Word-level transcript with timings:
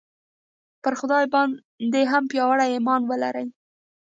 پر 0.83 0.93
خدای 0.99 1.25
باندې 1.33 2.01
هم 2.11 2.23
پیاوړی 2.31 2.69
ایمان 2.73 3.01
ولرئ 3.05 3.47